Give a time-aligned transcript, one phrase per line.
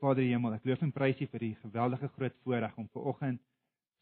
[0.00, 3.40] Vader hemel, ek loof en prys U vir die geweldige groot voorreg om ver oggend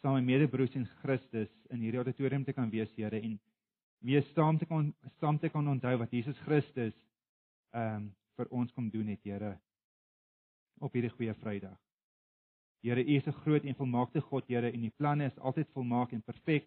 [0.03, 3.39] saam met medebroers in Christus in hierdie auditorium te kan wees, Here, en
[4.05, 6.95] weer saam te kon saam te kan onthou wat Jesus Christus
[7.73, 9.55] ehm um, vir ons kom doen het, Here,
[10.83, 11.79] op hierdie goeie Vrydag.
[12.83, 16.13] Here, U is 'n groot en volmaakte God, Here, en U planne is altyd volmaak
[16.13, 16.67] en perfek.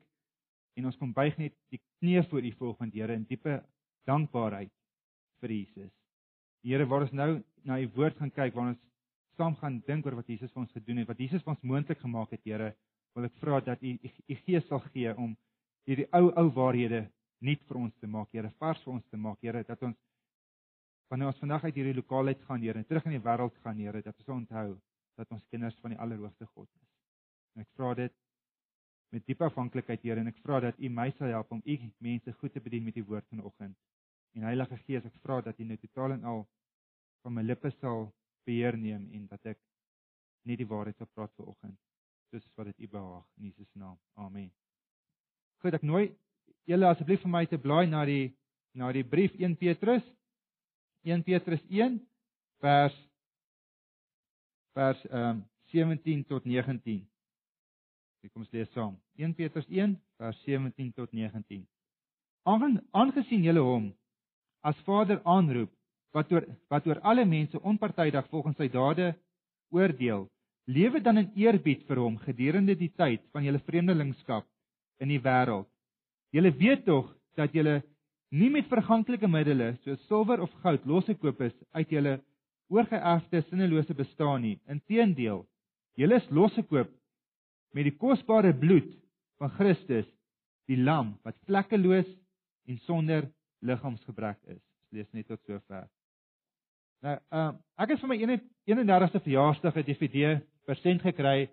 [0.75, 3.63] En ons kom buig net die knie voor U volgende, Here, in diepe
[4.05, 4.71] dankbaarheid
[5.41, 5.91] vir Jesus.
[6.63, 8.86] Here, waar ons nou na U woord gaan kyk, waar ons
[9.37, 12.01] saam gaan dink oor wat Jesus vir ons gedoen het, wat Jesus vir ons moontlik
[12.01, 12.73] gemaak het, Here,
[13.15, 15.35] wil ek vra dat U U Gees sal gee om
[15.87, 17.05] hierdie ou ou waarhede
[17.45, 19.97] nuut vir ons te maak, Here, vars vir ons te maak, Here, dat ons
[21.11, 23.81] wanneer ons vandag uit hierdie lokaal uit gaan, Here, en terug in die wêreld gaan,
[23.81, 24.69] Here, dat ons onthou
[25.17, 26.89] dat ons kinders van die Allerhoogste God is.
[27.55, 28.13] En ek vra dit
[29.15, 32.33] met diep afhanklikheid, Here, en ek vra dat U my sal help om U mense
[32.41, 33.77] goed te bedien met die woord vanoggend.
[34.37, 36.45] En Heilige Gees, ek vra dat U nou totaal en al
[37.25, 38.11] van my lippe sal
[38.47, 39.59] beheer neem en dat ek
[40.47, 41.77] net die waarheid sal praat vanoggend
[42.31, 43.97] soos wat dit U behaag in Jesus naam.
[44.15, 44.49] Amen.
[45.63, 46.09] Goed, ek nooi
[46.67, 48.33] julle asseblief vir my te blaai na die
[48.77, 50.03] na die brief 1 Petrus
[51.07, 51.99] 1 Petrus 1
[52.63, 52.97] vers
[54.77, 57.01] vers ehm um, 17 tot 19.
[58.23, 58.93] Ek kom ons lees saam.
[59.19, 61.65] 1 Petrus 1 vers 17 tot 19.
[62.47, 63.89] Aangesien julle hom
[64.63, 65.73] as Vader aanroep
[66.15, 69.13] wat oor wat oor alle mense onpartydig volgens sy dade
[69.73, 70.27] oordeel,
[70.67, 74.47] lewe dan in eerbied vir hom gedurende die tyd van julle vreemdelingskap
[75.03, 75.67] in die wêreld.
[76.35, 77.81] Julle weet tog dat julle
[78.35, 82.17] nie met verganklike middele soos silwer of goud losgekoop is uit julle
[82.73, 84.57] oorgeerfde sinnelose bestaan nie.
[84.67, 85.45] Inteendeel,
[85.95, 86.91] julle is losgekoop
[87.75, 88.89] met die kosbare bloed
[89.39, 90.07] van Christus,
[90.67, 92.09] die lam wat vlekkeloos
[92.67, 93.29] en sonder
[93.63, 94.63] liggaamsgebrek is.
[94.91, 95.87] Lees net tot sover.
[97.05, 98.17] Nou, ehm uh, ek het vir my
[98.65, 101.49] 31ste verjaarsdag 'n DVD persent gekry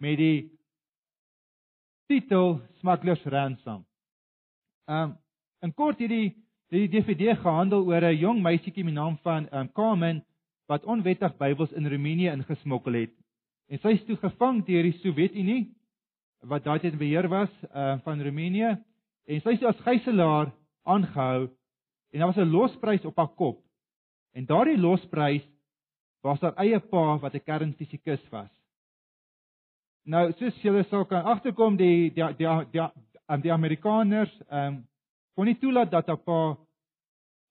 [0.00, 0.48] met die
[2.08, 3.84] titel Smugglers Ransom.
[4.88, 5.18] Ehm um,
[5.60, 6.32] in kort hierdie
[6.72, 10.24] die DVD gehandel oor 'n jong meisietjie met naam van ehm um, Carmen
[10.66, 13.14] wat onwettig Bybels in Roemenië ingesmokkel het.
[13.68, 15.74] En sy is toe gevang deur die Sowjetunie
[16.40, 18.78] wat daai tyd beheer was ehm uh, van Roemenië
[19.26, 20.52] en sy is as gijslaer
[20.82, 21.50] aangehou
[22.12, 23.69] en daar was 'n losprys op haar kop.
[24.32, 25.44] En daardie losprys
[26.22, 28.50] was haar eie pa wat 'n kernfisikus was.
[30.04, 32.86] Nou soos julle sou kan agterkom die die die die,
[33.28, 34.86] die, die Amerikaners ehm um,
[35.34, 36.56] kon nie toelaat dat haar pa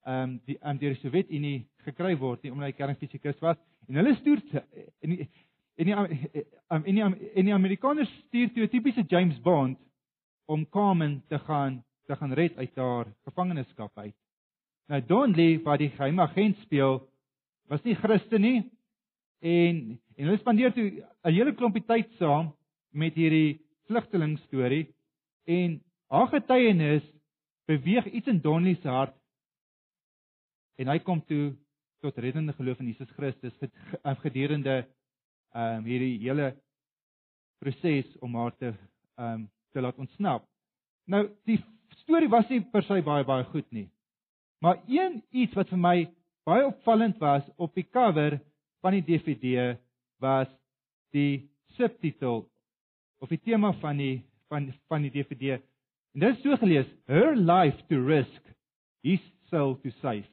[0.06, 3.58] ehm um, die um, deur die Sowjetunie gekry word nie omdat hy kernfisikus was
[3.88, 4.42] en hulle stuur
[5.02, 5.30] in die
[5.80, 9.78] en die um, en die en die Amerikaners stuur toe 'n tipiese James Bond
[10.46, 14.16] om Carmen te gaan te gaan red uit haar gevangenskap uit.
[14.90, 17.00] Nou Donnelly wat die geheime agent speel
[17.70, 18.60] was nie Christen nie
[19.46, 20.90] en en hulle spandeer toe
[21.24, 22.52] 'n hele klompie tyd saam
[22.92, 24.88] met hierdie vlugteling storie
[25.46, 25.80] en
[26.10, 27.06] haar getuienis
[27.68, 29.16] beweeg iets in Donnie se hart
[30.78, 31.54] en hy kom toe
[32.02, 33.54] tot reddende geloof in Jesus Christus
[34.24, 34.88] gedurende
[35.54, 36.56] ehm um, hierdie hele
[37.60, 40.48] proses om haar te ehm um, te laat ontsnap.
[41.06, 41.60] Nou die
[42.02, 43.90] storie was nie per se baie baie goed nie.
[44.60, 45.98] Maar een iets wat vir my
[46.48, 48.40] baie opvallend was op die cover
[48.84, 49.78] van die DVD
[50.20, 50.50] was
[51.16, 52.44] die subtitel
[53.20, 55.60] of die tema van die van van die DVD.
[56.14, 58.42] En dit is so gelees: Her life to risk,
[59.02, 60.28] his soul to save.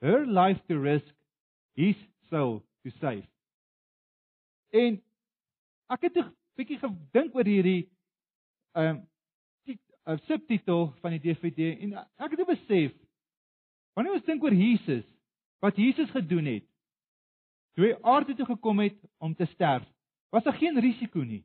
[0.00, 1.14] Her life to risk,
[1.74, 1.96] his
[2.30, 3.26] soul to save.
[4.70, 5.02] En
[5.92, 7.88] ek het 'n bietjie gedink oor hierdie
[8.72, 9.04] ehm
[10.06, 12.92] um, subtitel van die DVD en ek het besef
[13.96, 15.04] wanneer ons dink oor Jesus
[15.64, 16.66] wat Jesus gedoen het.
[17.74, 19.84] Toe hy aarde toe gekom het om te sterf,
[20.30, 21.44] was daar geen risiko nie.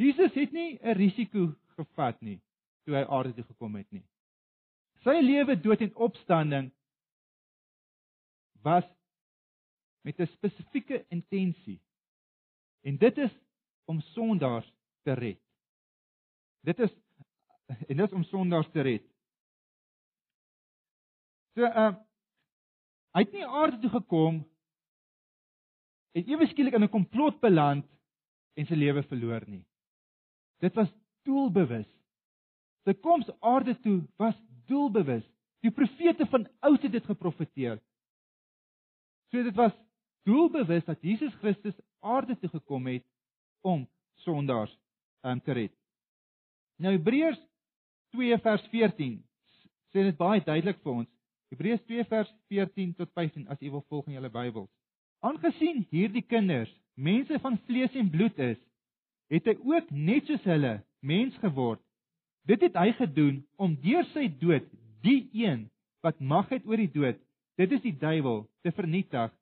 [0.00, 2.40] Jesus het nie 'n risiko gevat nie
[2.84, 4.04] toe hy aarde toe gekom het nie.
[5.04, 6.70] Sy lewe, dood en opstanding
[8.64, 8.84] was
[10.04, 11.80] met 'n spesifieke intensie.
[12.82, 13.32] En dit is
[13.84, 14.72] om sondaars
[15.04, 15.40] te red.
[16.60, 16.92] Dit is
[17.88, 19.09] en dit is om sondaars te red.
[21.54, 21.92] So uh
[23.10, 24.36] hy het nie aarde toe gekom
[26.14, 27.86] en ewe skielik in 'n komplot beland
[28.54, 29.64] en sy lewe verloor nie.
[30.60, 30.90] Dit was
[31.26, 31.88] doelbewus.
[32.84, 34.36] Sy koms aarde toe was
[34.66, 35.26] doelbewus.
[35.60, 37.80] Die profete van oud het dit geprofeteer.
[39.30, 39.74] So dit was
[40.24, 43.04] doelbewus dat Jesus Christus aarde toe gekom het
[43.60, 44.72] om sondaars
[45.22, 45.72] um, te red.
[46.76, 47.40] Nou Hebreërs
[48.16, 49.18] 2 vers 14
[49.92, 51.10] sê dit baie duidelik vir ons
[51.50, 54.70] Hebreërs 2 vers 14 tot 15 as u wil volg in julle Bybels.
[55.20, 58.58] Aangesien hierdie kinders mense van vlees en bloed is,
[59.30, 61.82] het hy ook net soos hulle mens geword.
[62.46, 64.66] Dit het hy gedoen om deur sy dood
[65.04, 65.66] die een
[66.04, 67.18] wat mag het oor die dood,
[67.60, 69.32] dit is die duiwel, te vernietig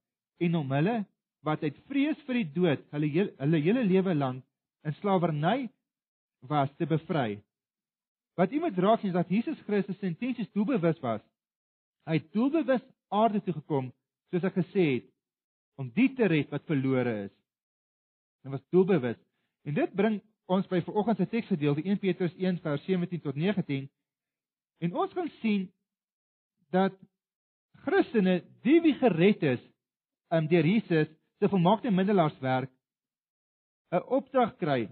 [0.43, 1.03] en om hulle
[1.47, 4.43] wat uit vrees vir die dood hulle hulle hele lewe lank
[4.87, 5.69] in slawerny
[6.49, 7.39] was te bevry.
[8.39, 11.23] Wat iemand raak is dat Jesus Christus intensies doelbewus was.
[12.09, 13.91] Hy het doelbewus aarde toe gekom,
[14.33, 15.09] soos ek gesê het,
[15.79, 17.35] om die te red wat verlore is.
[18.45, 19.19] Hy was doelbewus.
[19.69, 20.19] En dit bring
[20.49, 23.89] ons by vanoggend se teksgedeelte 1 Petrus 1 vers 17 tot 19.
[24.85, 25.69] En ons gaan sien
[26.73, 26.97] dat
[27.85, 29.63] Christene, die wie gered is,
[30.33, 32.73] um, deur Jesus se volmaakte middelaarswerk
[33.93, 34.89] 'n opdrag kry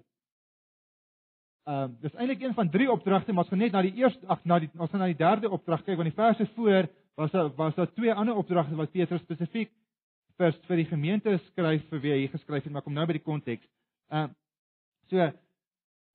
[1.66, 4.26] Ehm uh, dis eintlik een van drie opdragte, maar ons gaan net na die eerste
[4.30, 6.86] ag na die ons gaan na die derde opdrag kyk want die verse voor
[7.16, 9.72] was daar was daar twee ander opdragte wat Petrus spesifiek
[10.36, 13.24] vir vir die gemeente skryf vir wie hy geskryf het, maar kom nou by die
[13.24, 13.66] konteks.
[14.12, 14.34] Ehm uh,
[15.08, 15.32] so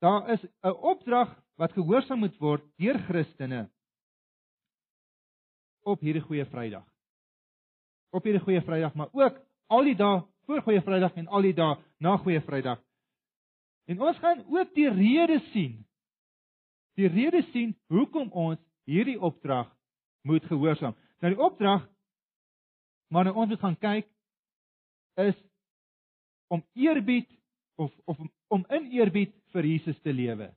[0.01, 3.69] daar is 'n opdrag wat gehoorsaam moet word deur Christene
[5.83, 6.85] op hierdie goeie Vrydag.
[8.11, 11.53] Op hierdie goeie Vrydag, maar ook al die dae voor goeie Vrydag en al die
[11.53, 12.81] dae na goeie Vrydag.
[13.85, 15.85] En ons gaan ook die rede sien.
[16.95, 19.71] Die rede sien hoekom ons hierdie opdrag
[20.27, 20.95] moet gehoorsaam.
[21.19, 21.87] Nou die opdrag
[23.11, 24.07] maar ons moet gaan kyk
[25.19, 25.35] is
[26.47, 27.27] om eerbied
[27.75, 30.49] of of om in eerbied vir Jesus te lewe.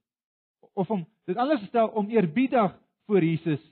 [0.74, 2.74] Of om dit anders te stel om eerbiedig
[3.06, 3.62] voor Jesus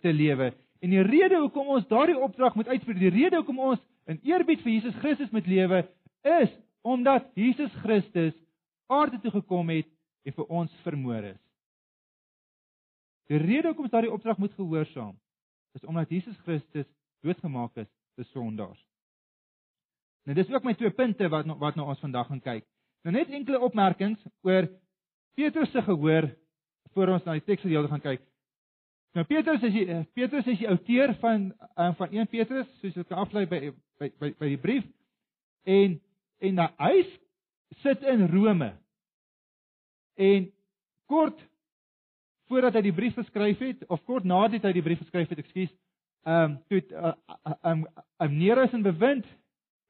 [0.00, 0.52] te lewe.
[0.80, 4.62] En die rede hoekom ons daardie opdrag moet uitvoer, die rede hoekom ons in eerbied
[4.64, 5.82] vir Jesus Christus moet lewe,
[6.26, 6.50] is
[6.82, 8.34] omdat Jesus Christus
[8.90, 9.86] aarde toe gekom het
[10.26, 11.42] en vir ons vermoor is.
[13.30, 15.14] Die rede hoekom ons daardie opdrag moet gehoorsaam,
[15.74, 16.88] is omdat Jesus Christus
[17.22, 18.80] doodgemaak is vir sondaars.
[20.26, 22.66] Nou dis ook my twee punte wat wat nou ons vandag gaan kyk.
[23.02, 24.68] Nou net enkele opmerkings oor
[25.34, 26.28] Petrus se gehoor
[26.92, 28.22] voor ons na die teks gedeelte gaan kyk.
[29.16, 32.94] Nou Petrus is die eh, Petrus is die outeur van uh, van 1 Petrus, soos
[32.96, 33.60] dit aflei by
[34.00, 34.86] by by, by die brief.
[35.68, 35.98] En
[36.42, 36.94] en hy
[37.82, 38.72] sit in Rome.
[40.20, 40.48] En
[41.08, 41.38] kort
[42.52, 45.72] voordat hy die brief geskryf het of kort nadat hy die brief geskryf het, ekskuus,
[46.28, 47.86] ehm um, toe ehm uh, um,
[48.20, 49.26] um, Nero is in bewind,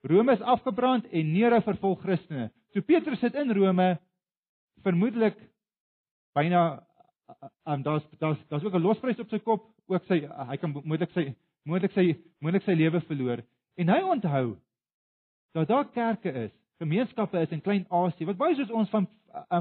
[0.06, 2.50] Rome is afgebrand en Nero vervolg Christene.
[2.72, 3.96] So Petrus sit in Rome
[4.86, 5.36] vermoedelik
[6.38, 6.62] byna
[7.32, 10.72] ehm um, daar's daar's daar's ook 'n losprys op sy kop, ook sy hy kan
[10.72, 13.42] moontlik sy moontlik sy moontlik sy lewe verloor.
[13.76, 14.56] En hy onthou
[15.52, 19.12] dat daar kerke is gemeenskappe is in Klein-Asië wat baie soos ons van eh,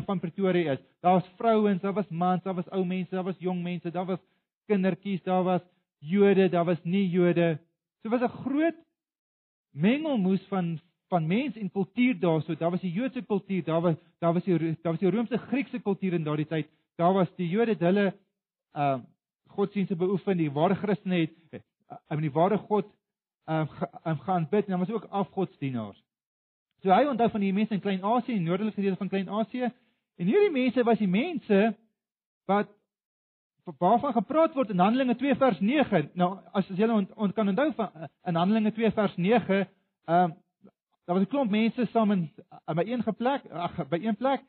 [0.05, 0.79] van Pretoria is.
[0.99, 4.19] Daar's vrouens, daar was mans, daar was ou mense, daar was jong mense, daar was
[4.65, 5.61] kindertjies, daar was
[5.99, 7.59] Jode, daar was nie Jode.
[8.01, 8.75] So was 'n groot
[9.71, 12.55] mengelmoes van van mens en kultuur daarso.
[12.55, 15.79] Daar was die Joodse kultuur, daar was daar was die daar was die Romeinse Griekse
[15.79, 16.67] kultuur in daardie tyd.
[16.95, 18.13] Daar was die Jode, hulle
[18.73, 18.99] uh
[19.51, 22.87] godsdienste beoefen, die ware Christene het in uh, die ware God
[23.49, 23.67] uh,
[24.25, 26.03] gaan bid en dan was ook afgodsdienaars.
[26.81, 29.71] So hy onthou van die mense in Klein-Asië, die noordelike gedeelte van Klein-Asië.
[30.17, 31.59] En hierdie mense was die mense
[32.49, 32.69] wat
[33.79, 36.09] waarvan gepraat word in Handelinge 2 vers 9.
[36.17, 39.67] Nou as as julle ont, ont kan onthou van in Handelinge 2 vers 9,
[40.05, 40.37] ehm uh,
[41.05, 42.29] daar was 'n klomp mense saam in
[42.65, 44.41] by een geplek, ag by een plek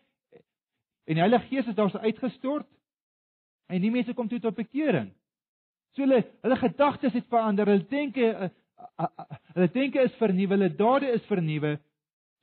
[1.04, 2.66] en die Heilige Gees is daar so uitgestort
[3.66, 5.12] en die mense kom toe tot bekering.
[5.92, 8.49] So hulle hulle gedagtes het verander, hulle denke uh,
[9.00, 11.78] uh, uh, hulle denke is vernuwe, hulle dade is vernuwe.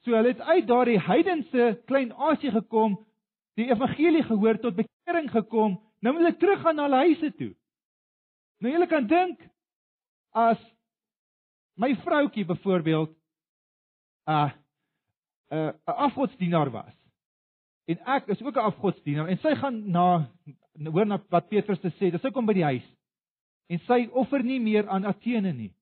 [0.05, 2.97] So hulle het uit daardie heidense Klein-Asië gekom,
[3.59, 7.51] die evangelie gehoor tot bekering gekom, nou wil hulle teruggaan na hulle huise toe.
[8.63, 9.41] Nou julle kan dink
[10.35, 10.59] as
[11.79, 13.11] my vroutjie byvoorbeeld
[14.29, 14.51] 'n uh,
[15.51, 16.95] 'n uh, 'n afgodsdienaar was
[17.85, 20.29] en ek is ook 'n afgodsdienaar en sy gaan na
[20.83, 22.87] hoor na wat Petrus te sê, dis sy kom by die huis
[23.67, 25.73] en sy offer nie meer aan Athene nie.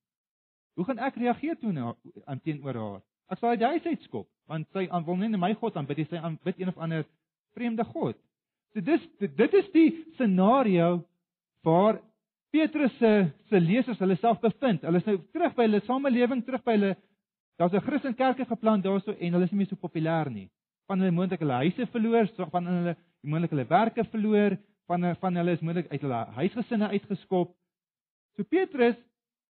[0.75, 1.95] Hoe gaan ek reageer toe na
[2.25, 3.01] aan teenoor haar?
[3.27, 6.71] Ek sal die huis uitskop, want sy wil nie my God aanbid, sy aanbid een
[6.71, 7.03] of ander
[7.57, 8.15] vreemde god.
[8.73, 11.01] So dis dit is die scenario
[11.65, 11.99] waar
[12.51, 13.11] Petrus se
[13.49, 14.85] se lesers hulle self bevind.
[14.87, 16.93] Hulle is nou terug by hulle samelewing, terug by hulle
[17.59, 20.49] daar's 'n Christen kerke geplant daarso en hulle is nie meer so populêr nie.
[20.87, 24.57] Van hulle moontlik hulle huise verloor, van hulle moontlik hulle werke verloor,
[24.87, 27.55] van van hulle is moontlik uit hulle huisgesinne uitgeskop.
[28.35, 28.95] So Petrus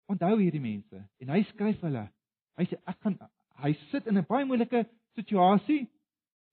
[0.07, 2.09] onthou hierdie mense en hy skryf hulle.
[2.57, 3.19] Hy sê ek gaan
[3.61, 5.87] hy sit in 'n baie moeilike situasie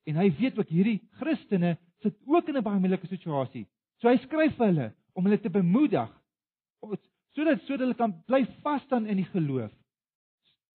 [0.06, 3.66] en hy weet ook hierdie Christene sit ook in 'n baie moeilike situasie.
[4.00, 6.10] So hy skryf vir hulle om hulle te bemoedig
[7.34, 9.72] sodat sodat hulle kan bly vas staan in die geloof.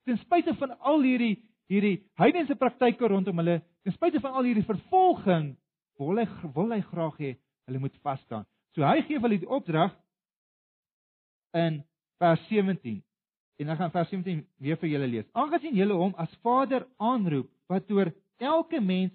[0.06, 1.38] Ten spyte van al hierdie
[1.72, 5.54] hierdie heidense praktyke rondom hulle, ten spyte van al hierdie vervolging,
[6.00, 7.32] wil hy wil hy graag hê
[7.68, 8.46] hulle moet vas staan.
[8.76, 9.94] So hy gee hulle die opdrag
[11.54, 11.84] in
[12.20, 13.02] vers 17.
[13.62, 15.28] En ek gaan vers 17 weer vir julle lees.
[15.38, 19.14] Aangesien julle hom as Vader aanroep wat oor elke mens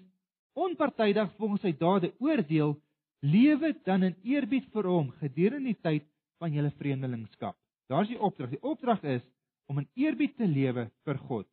[0.59, 2.75] onpartydig volgens sy dade oordeel,
[3.19, 6.07] lewe dan in eerbied vir hom gedurende die tyd
[6.39, 7.55] van julle vreemdelingskap.
[7.91, 8.53] Daar's die opdrag.
[8.53, 9.23] Die opdrag is
[9.69, 11.47] om in eerbied te lewe vir God.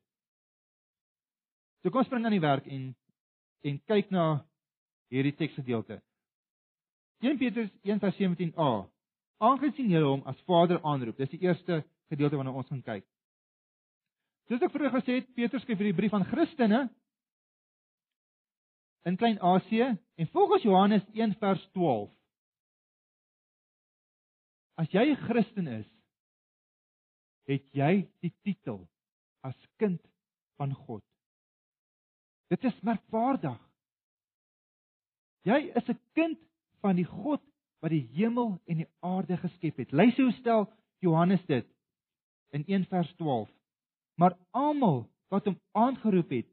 [1.83, 2.95] So kom ons spring aan die werk en
[3.67, 4.45] en kyk na
[5.11, 5.99] hierdie teksgedeelte.
[7.25, 8.87] 1 Petrus 1:17a.
[9.43, 11.17] Aangesien julle hom as Vader aanroep.
[11.19, 13.07] Dis die eerste gedeelte waarna ons gaan kyk.
[14.47, 16.87] Soos ek vroeër gesê het, Petrus skryf hierdie brief aan Christene
[19.07, 22.13] in Klein-Asië en volgens Johannes 1:12
[24.77, 25.89] As jy 'n Christen is,
[27.49, 28.89] het jy die titel
[29.41, 30.03] as kind
[30.57, 31.05] van God.
[32.51, 33.59] Dit is merkwaardig.
[35.43, 36.39] Jy is 'n kind
[36.83, 37.43] van die God
[37.81, 39.93] wat die hemel en die aarde geskep het.
[39.93, 41.67] Luister hoe stel Johannes dit
[42.51, 43.51] in 1:12.
[44.15, 46.49] Maar almal wat hom aangeroep het,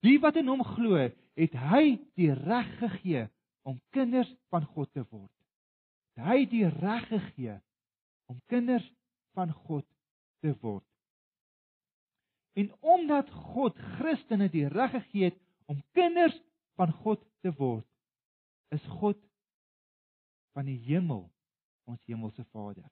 [0.00, 0.96] die wat in hom glo,
[1.34, 3.26] het hy die reg gegee
[3.62, 5.32] om kinders van God te word.
[6.20, 7.58] Hy het die reg gegee
[8.30, 8.86] om kinders
[9.34, 9.86] van God
[10.44, 10.86] te word.
[12.54, 16.36] En omdat God Christene die reg gegee het om kinders
[16.78, 17.86] van God te word,
[18.74, 19.18] is God
[20.54, 21.26] van die hemel
[21.90, 22.86] ons hemelse Vader.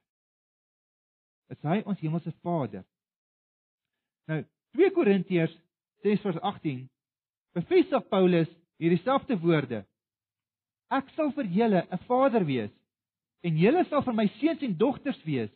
[1.52, 2.84] Is hy ons hemelse Vader?
[4.30, 4.40] Nou
[4.78, 5.54] 2 Korintiërs
[6.06, 6.86] 6:18
[7.52, 8.48] bevestig Paulus
[8.80, 9.82] hierdie selfde woorde.
[10.92, 12.72] Ek sal vir julle 'n vader wees
[13.44, 15.50] en julle sal vir my seuns en dogters wees.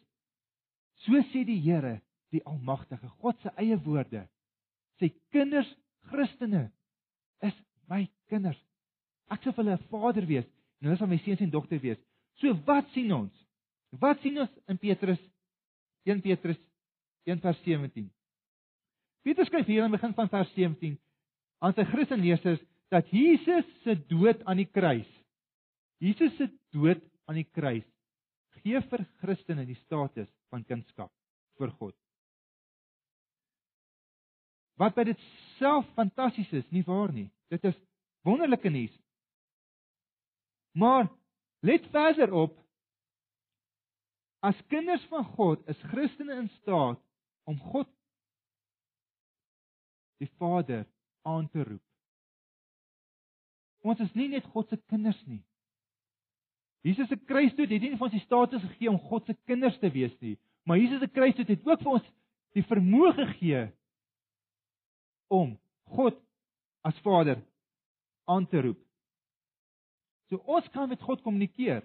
[1.05, 2.00] So sê die Here,
[2.33, 4.29] die Almagtige, God se eie woorde.
[4.99, 5.69] Sy kinders,
[6.11, 6.71] Christene,
[7.43, 7.55] is
[7.88, 8.59] my kinders.
[9.31, 10.47] Ek sal vir hulle 'n vader wees
[10.81, 11.99] en hulle sal my seuns en dogters wees.
[12.41, 13.33] So wat sien ons?
[14.00, 15.21] Wat sien ons in Petrus
[16.06, 16.60] 1 Petrus
[17.26, 18.06] 1:17?
[19.26, 20.96] Petrus skryf hier aan die begin van vers 17
[21.64, 22.62] aan sy Christenleerders
[22.94, 25.10] dat Jesus se dood aan die kruis
[25.98, 27.86] Jesus se dood aan die kruis
[28.66, 31.12] gee vir Christene die status van kindskap
[31.60, 31.94] vir God.
[34.76, 35.20] Wat by dit
[35.56, 37.28] self fantasties is, nie waar nie?
[37.52, 37.76] Dit is
[38.26, 38.92] wonderlike nuus.
[40.76, 41.08] Maar
[41.64, 42.58] let verder op
[44.47, 47.00] as kinders van God is Christene in staat
[47.50, 47.88] om God
[50.23, 50.87] die Vader
[51.26, 51.83] aan te roep.
[53.87, 55.43] Ons is nie net God se kinders nie.
[56.87, 59.91] Jesus se kruisdood het nie vir ons die status gegee om God se kinders te
[59.91, 60.37] wees nie,
[60.67, 62.09] maar Jesus se kruisdood het ook vir ons
[62.57, 63.67] die vermoë gegee
[65.35, 65.57] om
[65.97, 66.19] God
[66.87, 67.43] as Vader
[68.31, 68.79] aan te roep.
[70.31, 71.85] So ons kan met God kommunikeer.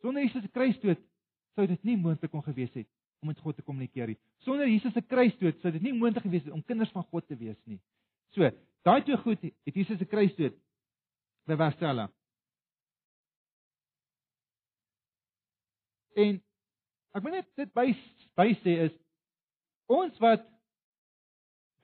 [0.00, 1.00] Sonder Jesus se kruisdood
[1.54, 2.88] sou dit nie moontlik kon gewees het
[3.20, 4.18] om met God te kommunikeer nie.
[4.46, 7.36] Sonder Jesus se kruisdood sou dit nie moontlik gewees het om kinders van God te
[7.36, 7.80] wees nie.
[8.34, 8.48] So,
[8.86, 10.56] daai twee goed het Jesus se kruisdood
[11.50, 12.08] bewerkstellig.
[16.16, 16.40] En
[17.16, 17.90] ek wil net dit by
[18.38, 18.96] by sê is
[19.90, 20.46] ons wat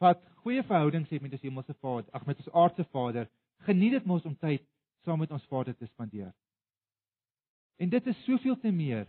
[0.03, 3.29] wat goeie verhoudings het met ons hemelse Vader, ag met ons aardse Vader,
[3.65, 4.65] geniet dit mos om tyd
[5.05, 6.35] saam met ons Vader te spandeer.
[7.77, 9.07] En dit is soveel te meer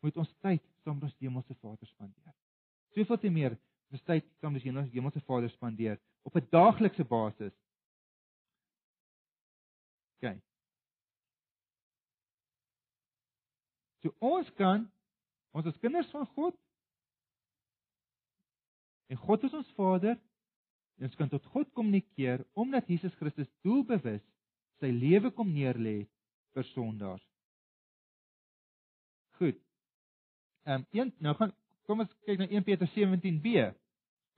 [0.00, 2.34] moet ons tyd saam met ons hemelse Vader spandeer.
[2.94, 3.56] Soveel te meer
[3.92, 7.54] ons tyd saam met ons hemelse Vader spandeer op 'n daaglikse basis.
[10.16, 10.36] OK.
[14.02, 14.86] So ons kan
[15.50, 16.56] ons as kinders van God
[19.06, 20.16] en God is ons Vader
[20.96, 24.24] en ons kan tot God kommunikeer omdat Jesus Christus doelbewus
[24.80, 26.06] sy lewe kom neerlê
[26.54, 27.25] vir sondaars.
[30.66, 31.54] Ehm um, een nou gaan
[31.86, 33.54] kom ons kyk na 1 Petrus 17b.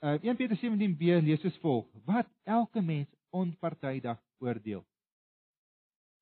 [0.04, 4.84] Uh 1 Petrus 17b lees soos volg: Wat elke mens onpartydig oordeel.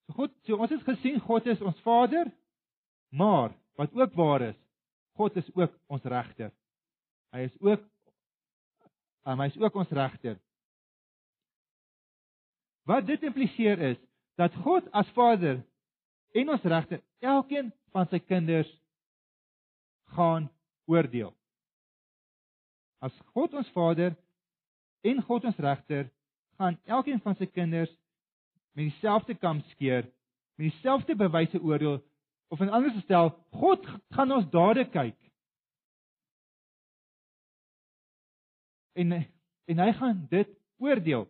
[0.06, 2.30] So goed, so ons het gesien God is ons Vader,
[3.08, 4.56] Maar wat ook waar is,
[5.12, 6.52] God is ook ons regter.
[7.30, 7.80] Hy is ook
[9.26, 10.38] um, hy is ook ons regter.
[12.86, 13.98] Wat dit impliseer is
[14.38, 15.62] dat God as Vader
[16.36, 18.70] en ons regter elkeen van sy kinders
[20.16, 20.48] gaan
[20.90, 21.30] oordeel.
[23.04, 24.16] As God ons Vader
[25.06, 26.08] en God ons regter
[26.56, 27.92] gaan elkeen van sy kinders
[28.76, 30.08] met dieselfde kam skeer,
[30.56, 32.00] met dieselfde bewyse oordeel
[32.48, 35.16] Of in ander gestel, God gaan ons dade kyk.
[38.94, 39.12] En
[39.66, 41.24] en hy gaan dit oordeel.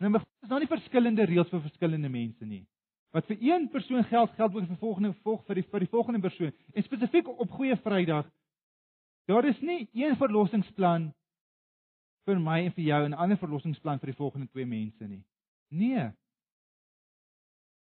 [0.00, 2.62] Nou is daar nie verskillende reëls vir verskillende mense nie.
[3.12, 6.20] Wat vir een persoon geld, geld ook vir volgende volg vir die vir die volgende
[6.20, 6.52] persoon.
[6.72, 8.30] En spesifiek op Goeie Vrydag,
[9.28, 11.10] daar is nie een verlossingsplan
[12.24, 15.24] vir my en vir jou en 'n ander verlossingsplan vir die volgende twee mense nie.
[15.68, 16.10] Nee.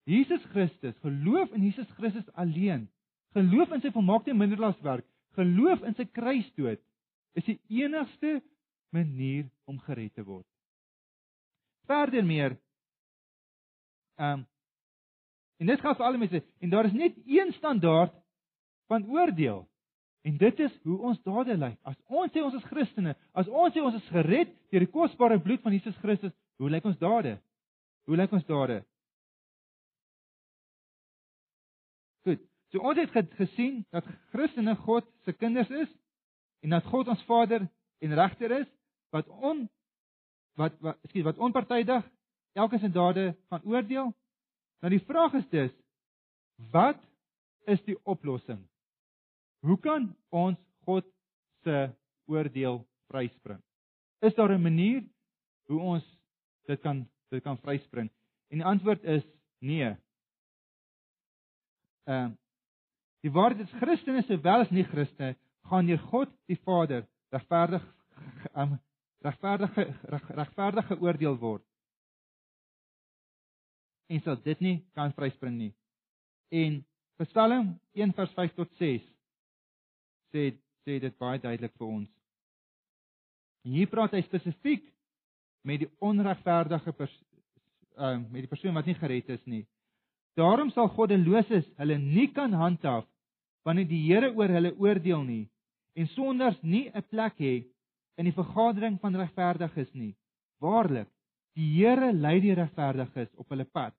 [0.04, 2.88] Jesus Christus, geloof in Jesus Christus alleen.
[3.32, 5.06] Geloof in sy volmaakte minderlaswerk,
[5.38, 6.80] geloof in sy kruisdood
[7.32, 8.42] is die enigste
[8.90, 10.46] manier om gered te word.
[11.86, 12.58] Verder meer
[14.16, 14.46] ehm um,
[15.62, 18.14] en dit gaan vir al die mense en daar is net een standaard
[18.90, 19.62] van oordeel.
[20.22, 21.78] En dit is hoe ons dade lyk.
[21.86, 25.38] As ons sê ons is Christene, as ons sê ons is gered deur die kosbare
[25.42, 27.36] bloed van Jesus Christus, hoe lyk ons dade?
[28.06, 28.80] Hoe lyk ons dade?
[32.26, 32.42] Goed.
[32.70, 35.90] So ons het gesien dat Christene God se kinders is
[36.62, 37.66] en dat God ons Vader
[38.02, 38.70] en regter is
[39.14, 39.66] wat on
[40.58, 42.06] wat wat skielik wat onpartydig
[42.58, 44.12] elke se dade gaan oordeel.
[44.82, 45.74] Nou die vraag is dus
[46.74, 46.98] wat
[47.70, 48.60] is die oplossing?
[49.62, 51.06] Hoe kan ons God
[51.62, 51.90] se
[52.26, 53.60] oordeel vryspring?
[54.20, 55.02] Is daar 'n manier
[55.70, 56.04] hoe ons
[56.66, 58.10] dit kan dit kan vryspring?
[58.50, 59.24] En die antwoord is
[59.58, 59.96] nee.
[62.04, 62.30] Ehm uh,
[63.20, 65.36] die waarheid is Christene sowel as nie Christene
[65.70, 67.84] gaan deur God die Vader regverdig
[68.56, 68.80] um,
[69.22, 71.64] regverdige reg, regverdig geoordeel word.
[74.12, 75.72] En sal dit nie kan vryspring nie.
[76.52, 76.82] En
[77.22, 79.02] Psalm 1:5 tot 6
[80.32, 80.52] sê
[80.82, 82.08] sê dit baie duidelik vir ons.
[83.64, 84.88] En hier praat hy spesifiek
[85.62, 87.14] met die onregverdige pers
[87.96, 89.64] uh met die persoon wat nie gered is nie.
[90.36, 93.06] Daarom sal goddeloses hulle nie kan handhaaf
[93.64, 95.44] wanneer die Here oor hulle oordeel nie
[95.94, 97.68] en sonders nie 'n plek het
[98.18, 100.16] in die vergadering van regverdiges nie.
[100.60, 101.08] Waarlik,
[101.54, 103.94] die Here lei die regverdiges op hulle pad,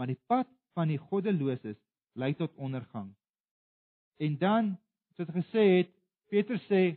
[0.00, 1.76] maar die pad van die goddeloses
[2.16, 3.10] lei tot ondergang.
[4.16, 4.70] En dan,
[5.12, 5.90] soos hy gesê het,
[6.32, 6.94] Petrus sê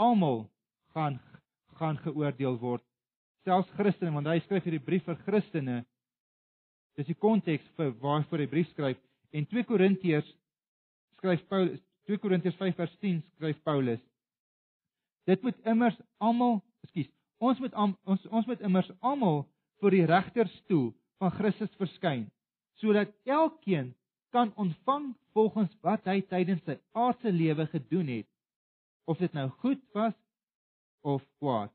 [0.00, 0.46] almal
[0.96, 1.20] gaan
[1.80, 2.82] gaan geoordeel word,
[3.44, 5.78] selfs Christene, want hy skryf hierdie brief vir Christene.
[6.96, 8.98] Dis die konteks vir waarvoor hy brief skryf.
[9.32, 10.28] En 2 Korintiërs
[11.16, 14.02] skryf Paulus 2 Korintiërs 5 vers 10 skryf Paulus
[15.28, 19.44] Dit moet immers almal, ekskuus, ons moet am, ons ons moet immers almal
[19.80, 20.88] voor die regterstoel
[21.20, 22.28] van Christus verskyn,
[22.80, 23.92] sodat elkeen
[24.32, 28.28] kan ontvang volgens wat hy tydens sy aardse lewe gedoen het,
[29.10, 30.16] of dit nou goed was
[31.04, 31.72] of kwaad.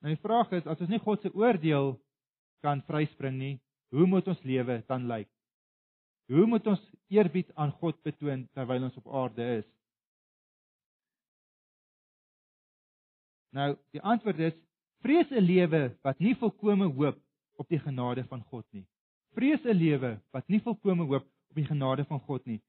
[0.00, 1.94] Nou die vraag is, as ons nie God se oordeel
[2.64, 3.56] kan vryspring nie,
[3.94, 5.28] hoe moet ons lewe dan lyk?
[6.30, 9.68] Hoe moet ons eerbied aan God betoon terwyl ons op aarde is?
[13.50, 14.58] Nou, die antwoord is
[15.04, 17.18] vrees 'n lewe wat nie volkome hoop
[17.56, 18.86] op die genade van God nie.
[19.34, 22.60] Vrees 'n lewe wat nie volkome hoop op die genade van God nie.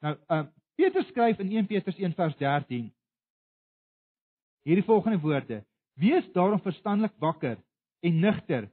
[0.00, 0.44] Nou, uh
[0.76, 2.92] Petrus skryf in 1 Petrus 1 vers 13
[4.64, 7.58] hierdie volgende woorde: Wees daarom verstandelik wakker
[8.00, 8.68] en nugter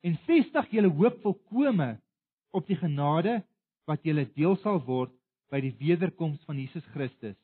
[0.00, 1.98] en vestig julle hoop volkome
[2.50, 3.42] op die genade
[3.86, 5.12] wat julle deel sal word
[5.52, 7.36] by die wederkoms van Jesus Christus.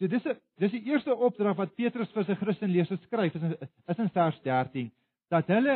[0.00, 3.56] So dis 'n dis die eerste opdrag wat Petrus vir sy Christenleerders skryf is in,
[3.92, 4.90] is in vers 13
[5.28, 5.74] dat hulle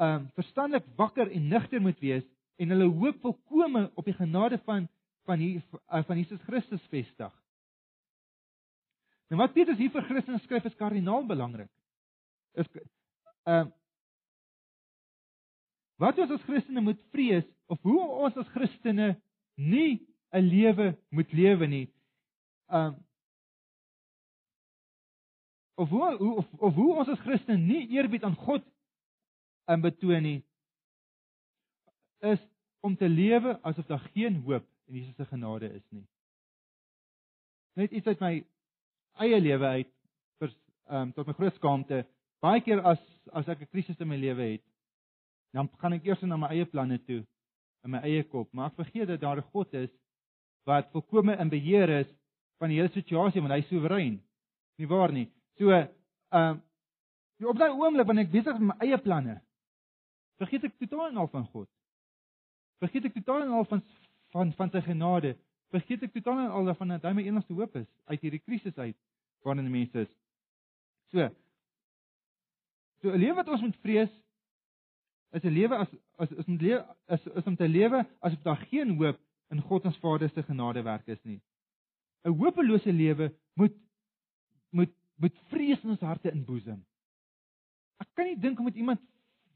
[0.00, 2.24] ehm um, verstandelik wakker en nugter moet wees
[2.56, 4.88] en hulle hoop volkome op die genade van
[5.28, 5.60] van hier
[5.92, 7.32] uh, van Jesus Christus vestig.
[9.28, 11.70] Nou wat Petrus hier vir Christene skryf is kardinaal belangrik.
[12.54, 13.70] Is ehm uh,
[16.00, 19.14] wat ons as Christene moet vrees of hoe ons as Christene
[19.54, 20.00] nie
[20.34, 21.88] 'n lewe moet lewe nie.
[22.68, 22.96] Um
[25.74, 28.62] of hoe of, of hoe ons as Christen nie eerbied aan God
[29.66, 30.40] in betoon nie
[32.24, 32.40] is
[32.80, 36.06] om te lewe asof daar geen hoop in Jesus se genade is nie.
[37.74, 38.34] Net iets uit my
[39.24, 39.92] eie lewe uit
[40.42, 40.54] vir
[40.90, 42.04] um tot my groot skaamte.
[42.44, 44.64] Baie keer as as ek 'n krisis in my lewe het,
[45.52, 47.22] dan gaan ek eers na my eie planne toe
[47.84, 49.90] in my eie kop, maar ek vergeet dat daar 'n God is
[50.68, 52.10] wat volkome in beheer is
[52.58, 54.18] van die hele situasie want hy is soewerein.
[54.80, 55.28] Nie waar nie.
[55.58, 55.88] So ehm
[56.30, 59.34] uh, op daai oomblik wanneer ek besig is met my eie planne,
[60.40, 61.68] vergeet ek totaal en al van God.
[62.80, 63.82] Vergeet ek totaal en al van
[64.32, 65.34] van van sy genade.
[65.74, 68.78] Vergeet ek totaal en al van dat hy my enigste hoop is uit hierdie krisis
[68.78, 68.96] uit
[69.44, 70.12] waarin mense is.
[71.12, 71.28] So
[73.04, 74.12] So 'n lewe wat ons moet vrees
[75.36, 78.62] is 'n lewe as as is 'n lewe is is om te lewe asof daar
[78.70, 79.18] geen hoop
[79.50, 81.40] in God ons Vader se genadewerk is nie.
[82.24, 83.74] 'n Hopelose lewe moet
[84.70, 86.80] moet moet vrees in ons harte inboesem.
[88.02, 89.00] Ek kan nie dink om met iemand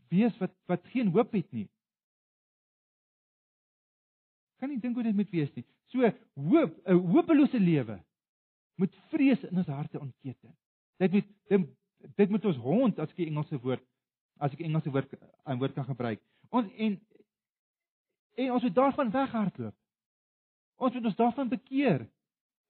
[0.09, 1.69] wees wat wat geen hoop het nie.
[4.59, 5.65] Kan nie dink hoe dit moet wees nie.
[5.87, 7.99] So hoop, 'n hopelose lewe
[8.77, 10.55] moet vrees in ons harte ontketen.
[10.99, 11.69] Dit moet dit,
[12.17, 13.85] dit moet ons hond as ek 'n Engelse woord
[14.39, 15.15] as ek Engelse woord
[15.47, 16.21] 'n woord kan gebruik.
[16.51, 17.01] Ons en
[18.39, 19.75] en ons moet daarvan weghardloop.
[20.79, 22.05] Ons moet ons daarvan bekeer.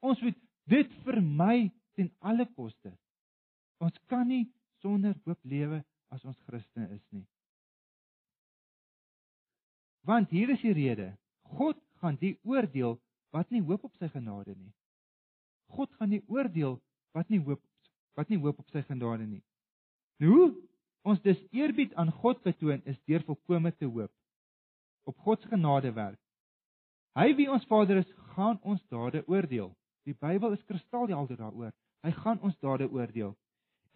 [0.00, 0.36] Ons moet
[0.72, 2.92] dit vermy ten alle koste.
[3.84, 4.46] Ons kan nie
[4.80, 5.82] sonder hoop lewe
[6.14, 7.26] as ons Christen is nie.
[10.08, 11.10] Want hier is die rede.
[11.58, 12.96] God gaan die oordeel
[13.34, 14.72] wat nie hoop op sy genade nie.
[15.76, 16.78] God gaan die oordeel
[17.16, 17.60] wat nie hoop
[18.18, 19.42] wat nie hoop op sy genade nie.
[20.18, 20.46] Nou hoe
[21.06, 24.10] ons dus eerbied aan God betoon is deur volkome te hoop
[25.08, 26.20] op God se genade werk.
[27.18, 29.72] Hy wie ons Vader is, gaan ons dade oordeel.
[30.06, 31.72] Die Bybel is kristalhelder daaroor.
[32.04, 33.34] Hy gaan ons dade oordeel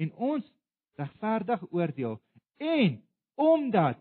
[0.00, 0.46] en ons
[0.98, 2.16] regverdig oordeel
[2.62, 2.96] en
[3.38, 4.00] omdat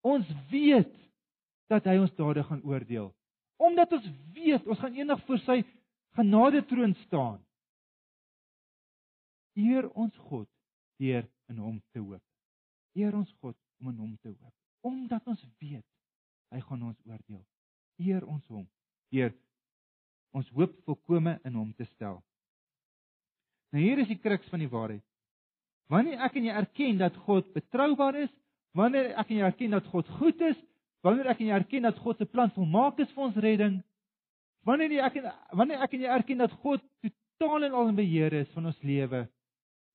[0.00, 0.92] ons weet
[1.70, 3.12] dat hy ons dade gaan oordeel.
[3.60, 5.60] Omdat ons weet ons gaan eendag voor sy
[6.18, 7.38] genade troon staan.
[9.54, 10.48] Eer ons God
[10.98, 12.24] deur in hom te hoop.
[12.98, 14.54] Eer ons God om in hom te hoop.
[14.80, 15.86] Omdat ons weet
[16.50, 17.44] hy gaan ons oordeel.
[18.00, 18.66] Eer ons hom
[19.10, 19.32] deur
[20.36, 22.20] ons hoop volkome in hom te stel.
[23.74, 25.02] Nou hier is die kruks van die waarheid.
[25.90, 28.30] Wanneer ek en jy erken dat God betroubaar is,
[28.78, 30.58] wanneer ek en jy erken dat God goed is,
[31.02, 33.80] wanneer ek en jy erken dat God se plan volmaak is vir ons redding,
[34.66, 37.98] wanneer jy ek en wanneer ek en jy erken dat God totaal en al in
[37.98, 39.24] beheer is van ons lewe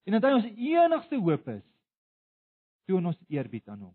[0.06, 1.64] en dat hy ons enigste hoop is,
[2.86, 3.94] toon ons eerbied aan hom.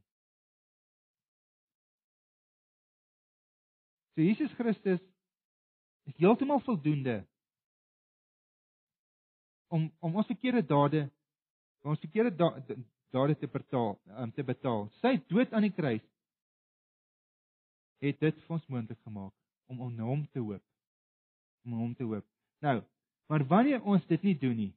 [4.14, 5.00] So Jesus Christus
[6.04, 7.22] is heeltemal voldoende
[9.72, 11.06] om om ons verkeerde dade
[11.82, 12.36] om ons verkeerde
[13.12, 14.90] dade te betaal om te betaal.
[15.00, 16.04] Sy dood aan die kruis
[18.02, 19.34] het dit vir ons moontlik gemaak
[19.72, 20.64] om om hom te hoop.
[21.66, 22.26] Om hom te hoop.
[22.62, 22.82] Nou,
[23.30, 24.74] maar wanneer ons dit nie doen nie,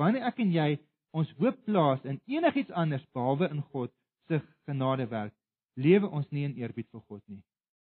[0.00, 0.68] wanneer ek en jy
[1.12, 3.92] ons hoop plaas in enigiets anders behalwe in God
[4.30, 5.34] se genadewerk,
[5.76, 7.42] lewe ons nie in eerbied vir God nie.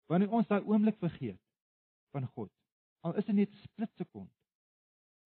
[0.07, 1.39] Wanneer ons daai oomblik vergeet
[2.15, 2.51] van God,
[3.05, 4.31] al is dit net 'n splitsekond,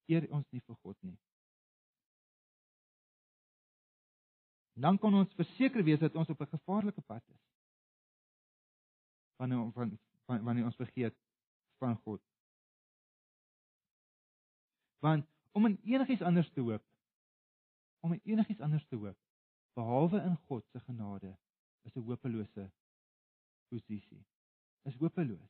[0.09, 1.17] eer ons nie vir God nie.
[4.73, 7.41] Dan kan ons verseker wees dat ons op 'n gevaarlike pad is.
[9.37, 11.15] Wanneer van, van wanneer ons vergeet
[11.77, 12.21] van God.
[14.99, 16.83] Want om in enigiets anders te hoop,
[17.99, 19.17] om in enigiets anders te hoop
[19.73, 21.37] behalwe in God se genade,
[21.81, 22.71] is 'n hopelose
[23.69, 24.25] posisie.
[24.89, 25.49] Is hopeloos.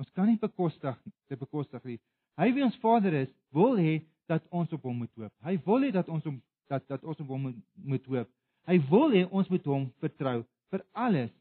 [0.00, 0.96] Ons kan nie bekostig
[1.28, 1.98] te bekostig nie.
[2.40, 3.98] Hy wie ons Vader is, wil hê
[4.30, 5.32] dat ons op hom moet hoop.
[5.44, 6.38] Hy wil hê dat ons hom
[6.70, 8.30] dat dat ons op hom moet, moet hoop.
[8.70, 10.38] Hy wil hê ons moet hom vertrou
[10.70, 11.32] vir alles.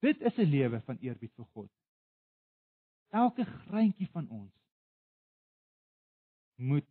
[0.00, 1.70] Dit is 'n lewe van eerbied vir God.
[3.10, 4.52] Elke greintjie van ons
[6.56, 6.86] moet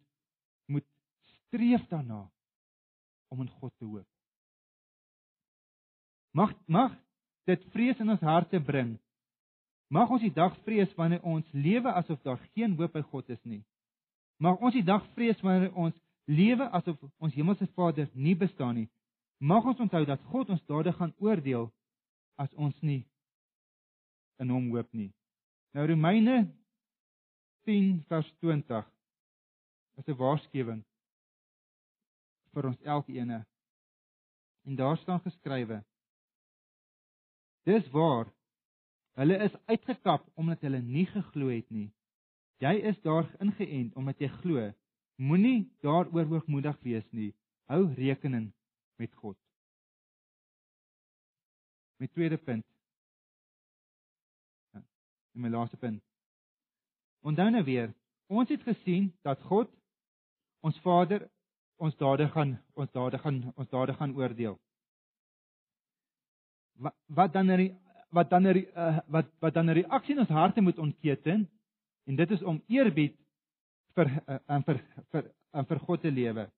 [0.66, 0.86] moet
[1.48, 2.30] streef daarna
[3.28, 4.08] om in God te hoop.
[6.32, 6.94] Mag mag
[7.46, 8.98] dit vrees in ons harte bring
[9.88, 13.44] Mag ons die dag vrees wanneer ons lewe asof daar geen hoop by God is
[13.44, 13.64] nie.
[14.38, 15.96] Mag ons die dag vrees wanneer ons
[16.28, 18.90] lewe asof ons hemelse Vader nie bestaan nie.
[19.40, 21.70] Mag ons onthou dat God ons dade gaan oordeel
[22.36, 23.06] as ons nie
[24.42, 25.12] in hom hoop nie.
[25.74, 26.48] Nou Romeine
[27.66, 28.86] 10 vers 20
[29.98, 30.84] is 'n waarskuwing
[32.54, 33.32] vir ons elkeen.
[34.66, 35.84] En daar staan geskrywe:
[37.64, 38.34] Dis waar
[39.18, 41.90] Hulle is uitgekap omdat hulle nie geglo het nie.
[42.62, 44.68] Jy is daar ingeënt omdat jy glo.
[45.18, 47.32] Moenie daaroor hoogmoedig wees nie.
[47.70, 48.52] Hou rekening
[49.02, 49.38] met God.
[51.98, 52.66] My tweede punt.
[54.74, 54.84] Ja,
[55.34, 56.04] en my laaste punt.
[57.26, 57.90] Onthou nou weer,
[58.30, 59.74] ons het gesien dat God
[60.62, 61.26] ons Vader
[61.82, 64.58] ons dade gaan ons dade gaan ons dade gaan oordeel.
[66.78, 67.74] Wat wat dan in die
[68.10, 71.50] wat dan 'n uh, wat wat dan 'n reaksie in ons harte moet ontketen
[72.06, 73.16] en dit is om eerbied
[73.96, 74.80] vir uh, uh, vir
[75.12, 76.50] vir uh, vir God te lewe.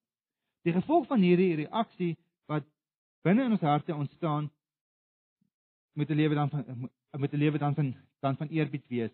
[0.63, 2.63] Die gevolg van hierdie reaksie wat
[3.23, 4.49] binne in ons harte ontstaan
[5.93, 9.11] moet 'n lewe dan van moet 'n lewe dan van dan van eerbied wees.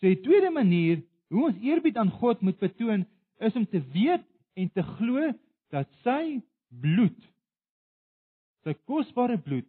[0.00, 3.06] So die tweede manier hoe ons eerbied aan God moet betoon
[3.38, 5.32] is om te weet en te glo
[5.68, 7.18] dat sy bloed
[8.64, 9.68] sy kosbare bloed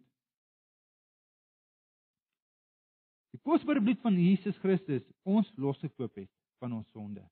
[3.48, 6.28] kosbare bloed van Jesus Christus ons losgekoop het
[6.60, 7.22] van ons sonde.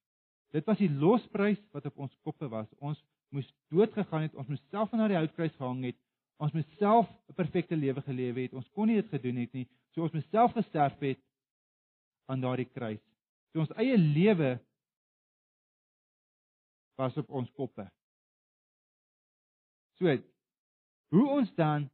[0.55, 2.69] Dit was die losprys wat op ons koppe was.
[2.81, 3.03] Ons
[3.35, 5.99] moes dood gegaan het, ons moes self aan die houtkruis gehang het.
[6.41, 8.55] Ons moes self 'n perfekte lewe gelewe het.
[8.55, 9.67] Ons kon nie dit gedoen het nie.
[9.93, 11.21] So ons moes self gesterf het
[12.29, 13.03] aan daardie kruis.
[13.53, 14.61] So ons eie lewe
[16.97, 17.91] was op ons koppe.
[19.99, 20.07] So
[21.09, 21.91] hoe ons dan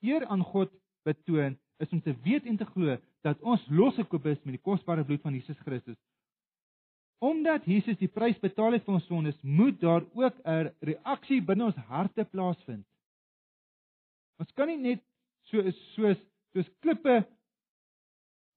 [0.00, 0.70] eer aan God
[1.04, 5.04] betoon is om te weet en te glo dat ons losgekoop is met die kosbare
[5.04, 5.98] bloed van Jesus Christus.
[7.20, 11.64] Omdat Jesus die prys betaal het vir ons sondes, moet daar ook 'n reaksie binne
[11.64, 12.86] ons harte plaasvind.
[14.40, 15.02] Ons kan nie net
[15.50, 16.18] so soos
[16.52, 17.26] soos klippe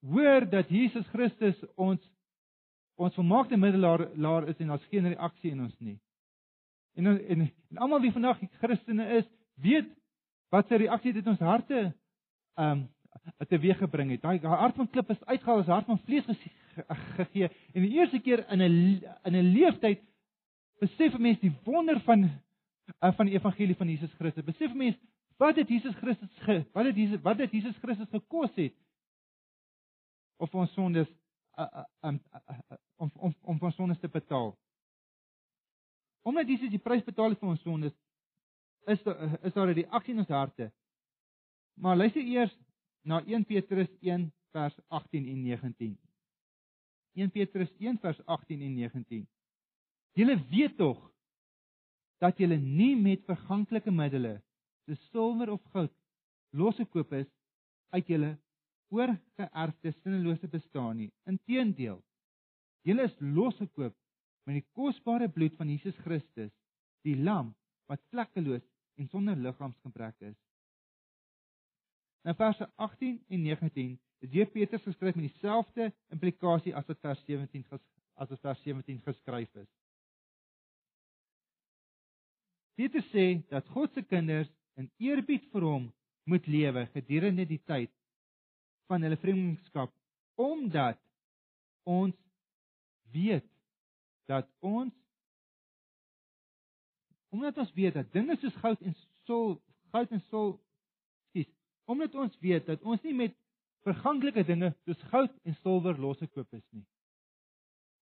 [0.02, 2.02] hoor dat Jesus Christus ons
[2.96, 6.00] ons volmaakte middelaar is en ons geen reaksie in ons nie.
[6.96, 9.90] En en, en, en almal wie vandag Christene is, weet
[10.54, 11.80] wat se reaksie dit ons harte
[12.54, 12.90] ehm um,
[13.47, 14.21] teweeg gebring het.
[14.21, 16.26] Daai hart van klip is uitgehaal as hart van vlees
[17.17, 17.49] gegee.
[17.73, 20.02] En die eerste keer in 'n in 'n leeftyd
[20.80, 24.43] besef 'n mens die wonder van uh, van die evangelie van Jesus Christus.
[24.43, 24.97] Besef 'n mens
[25.38, 28.73] wat het Jesus Christus ge, wat het Jesus wat het Jesus Christus gekos het
[30.38, 31.08] of ons sondes
[31.56, 32.13] uh, uh,
[32.95, 34.58] om om om ons sondes te betaal.
[36.21, 37.93] Omdat Jesus die prys betaal het vir ons sondes,
[38.86, 38.99] is
[39.41, 40.71] is daar 'n reaksie in ons harte.
[41.73, 42.58] Maar luister eers
[43.04, 45.98] na 1 Petrus 1 vers 18 en 19.
[47.13, 49.28] 1 Petrus 1 vers 18 en 19.
[50.13, 51.00] Julle weet tog
[52.24, 54.38] dat julle nie met verganklike middele,
[54.86, 55.92] soos silwer of goud,
[56.56, 57.30] losgekoop is
[57.94, 58.32] uit julle
[58.94, 61.10] oorgeerfde sinnelose bestaan nie.
[61.30, 62.00] Inteendeel,
[62.88, 63.96] julle is losgekoop
[64.48, 66.52] met die kosbare bloed van Jesus Christus,
[67.08, 67.52] die lam
[67.92, 68.63] wat vlekkeloos
[69.02, 70.38] en sonder liggaamsgebrek is.
[72.24, 77.24] In verse 18 en 19 is hier Petrus geskryf met dieselfde implikasie as wat vers
[77.28, 77.82] 17 ges,
[78.16, 79.72] as wat vers 17 geskryf is.
[82.80, 85.92] Petrus sê dat God se kinders in eerbied vir hom
[86.24, 87.92] moet lewe gedurende die tyd
[88.88, 89.92] van hulle vreemdelingskap
[90.40, 91.00] omdat
[91.84, 92.16] ons
[93.12, 93.48] weet
[94.32, 94.96] dat ons
[97.36, 98.96] omdat ons weet dat dinge soos goud en
[99.28, 99.58] sul
[99.92, 100.56] goud en sul
[101.86, 103.36] Omdat ons weet dat ons nie met
[103.84, 106.86] verganklike dinge soos goud en silwer losgekoop is nie.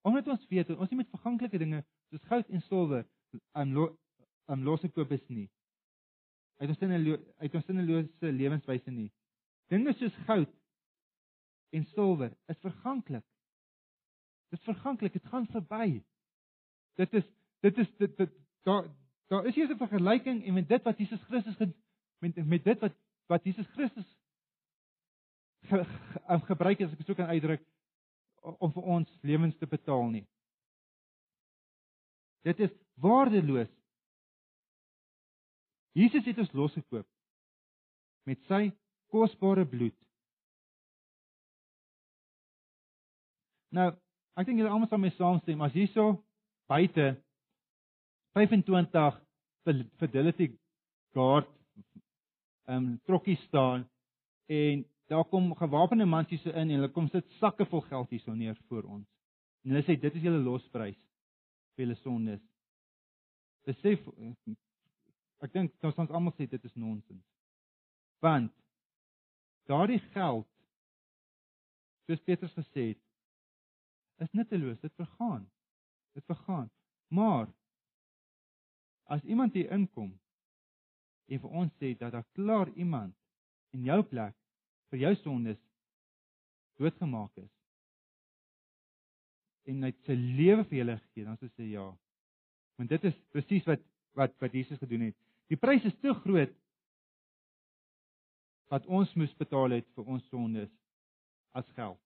[0.01, 3.07] Omdat ons weet dat ons nie met verganklike dinge soos goud en silwer
[3.57, 3.73] aan
[4.45, 5.49] aan losgekoop is nie.
[6.59, 9.09] Uit ons sinne uit ons sinnelose lewenswyse nie.
[9.71, 10.51] Dinge soos goud
[11.71, 13.25] en silwer is verganklik.
[14.51, 16.01] Dit is verganklik, dit gaan verby.
[16.99, 17.29] Dit is
[17.63, 18.33] dit is dit, dit
[18.67, 18.89] daar
[19.31, 21.57] daar is hier 'n vergelyking en met dit wat Jesus Christus
[22.19, 22.93] met met dit wat
[23.31, 24.07] wat Jesus Christus
[25.69, 27.63] ge, ge, gebruik as ek so kan uitdruk
[28.59, 30.25] om vir ons lewens te betaal nie.
[32.43, 33.69] Dit is waardeloos.
[35.93, 37.07] Jesus het ons losgekoop
[38.27, 38.71] met sy
[39.11, 39.95] kosbare bloed.
[43.75, 43.91] Nou,
[44.39, 46.15] ek dink julle almal sal mee saamstem as hierso
[46.71, 47.13] buite
[48.35, 49.19] 25
[50.01, 50.51] fidelity
[51.15, 51.60] guard ehm
[52.67, 53.87] um, trokkie staan
[54.45, 58.57] en daar kom gewapende mansies in en hulle kom sit sakke vol geld hierso neer
[58.69, 59.07] voor ons.
[59.63, 60.97] En hulle sê dit is julle losprys
[61.75, 62.41] vir julle sondes.
[63.67, 64.07] Besef
[65.41, 67.25] ek dink ons ons almal sê dit is nonsens.
[68.21, 68.53] Want
[69.69, 70.47] daardie geld
[72.07, 73.01] soos Petrus gesê het
[74.21, 75.47] is nutteloos, dit vergaan.
[76.13, 76.69] Dit vergaan.
[77.09, 77.47] Maar
[79.03, 80.11] as iemand hier inkom
[81.31, 83.15] en vir ons sê dat daar klaar iemand
[83.75, 84.35] in jou plek
[84.91, 85.59] vir jou sondes
[86.81, 87.51] doodgemaak is.
[89.69, 91.85] En hy het sy lewe vir julle gegee dan sê ja.
[92.79, 93.83] Want dit is presies wat
[94.19, 95.15] wat wat Jesus gedoen het.
[95.47, 96.51] Die prys is te groot
[98.71, 100.71] wat ons moes betaal het vir ons sondes
[101.55, 101.99] as geld.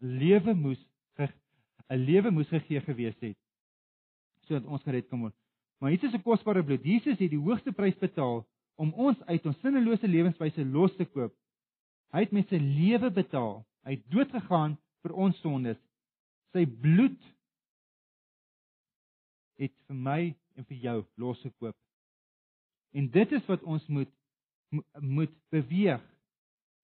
[0.00, 0.84] Lewe moes
[1.88, 3.36] 'n lewe moes gegee gewees het
[4.46, 5.36] sodat ons gered kan word
[5.78, 8.42] Maar Jesus se kosbare bloed, Jesus het die hoogste prys betaal
[8.78, 11.34] om ons uit ons sinnelose lewenswyse los te koop.
[12.14, 13.60] Hy het met sy lewe betaal.
[13.86, 15.78] Hy het dood gegaan vir ons sondes.
[16.54, 17.18] Sy bloed
[19.58, 20.20] het vir my
[20.58, 21.76] en vir jou losgekoop.
[22.96, 24.14] En dit is wat ons moet
[25.00, 26.02] moet beweeg.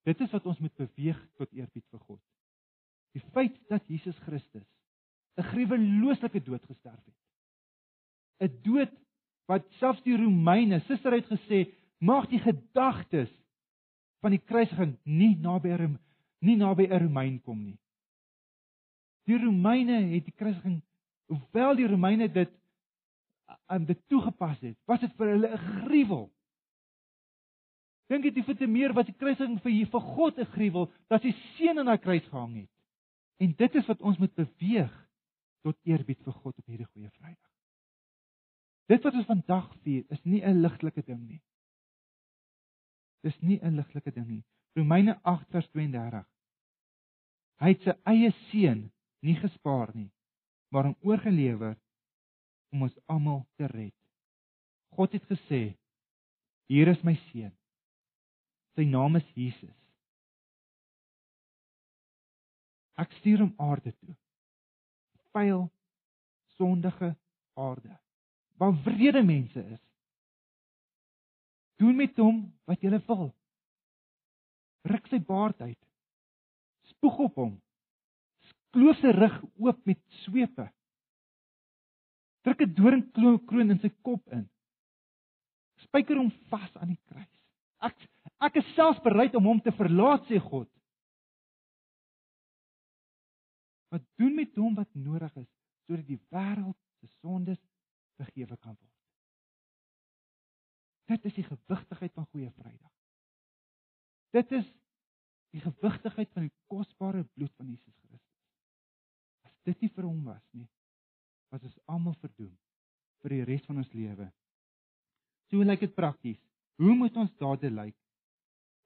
[0.09, 2.21] Dit is wat ons moet beweeg tot eerbied vir God.
[3.13, 4.65] Die feit dat Jesus Christus
[5.37, 7.24] 'n gruwelose dood gesterf het
[8.41, 8.93] 'n dood
[9.47, 11.69] wat selfs die Romeine, suster het gesê,
[12.05, 13.31] Mag die gedagtes
[14.25, 15.73] van die kruisiging nie naby
[16.45, 17.79] nie naby 'n Romein kom nie.
[19.25, 20.83] Die Romeine het die kruisiging,
[21.27, 22.51] hoewel die Romeine dit
[23.67, 26.31] aan dit toegepas het, was dit vir hulle 'n gruwel.
[28.09, 31.33] Dink dit vir te meer was die kruisiging vir vir God 'n gruwel dat sy
[31.57, 32.71] seun aan daai kruis gehang het.
[33.39, 35.09] En dit is wat ons moet beweeg
[35.63, 37.54] tot eerbied vir God op hierdie goeie Vrydag.
[38.87, 41.41] Dit wat ons vandag vier is nie 'n ligtelike ding nie.
[43.23, 44.45] Dis nie 'n ligtelike ding nie.
[44.77, 46.25] Romeine 8:32.
[47.61, 48.93] Hy het sy eie seun
[49.23, 50.11] nie gespaar nie,
[50.69, 51.77] maar hom oorgelewer
[52.73, 53.95] om ons almal te red.
[54.91, 55.77] God het gesê:
[56.69, 57.57] "Hier is my seun.
[58.75, 59.77] Sy naam is Jesus.
[62.97, 64.17] Ek stuur hom aarde toe.
[65.33, 65.71] Vuil,
[66.47, 67.17] sondige
[67.55, 68.04] aarde
[68.61, 69.83] waar wrede mense is.
[71.83, 73.33] Doen met hom wat jy wil.
[74.85, 75.81] Ruk sy baard uit.
[76.93, 77.55] Spoeg op hom
[78.75, 80.67] kloof sy rug oop met swepe.
[82.45, 84.49] Druk 'n doringkroon in sy kop in.
[85.87, 87.31] Spyker hom vas aan die kruis.
[87.81, 87.97] Ek
[88.45, 90.69] ek is selfs bereid om hom te verlaat sê God.
[93.91, 95.51] Wat doen met hom wat nodig is
[95.87, 97.61] sodat die wêreld se sondes
[98.21, 99.01] vergewe kan word.
[101.11, 102.93] Dit is die gewigtigheid van Goeie Vrydag.
[104.35, 104.71] Dit is
[105.55, 108.35] die gewigtigheid van die kosbare bloed van Jesus Christus
[109.65, 110.67] dit nie vir hom was nie,
[111.53, 112.53] was ons almal verdoem
[113.25, 114.29] vir die res van ons lewe.
[115.49, 116.41] So lyk dit prakties.
[116.81, 117.97] Hoe moet ons dade lyk?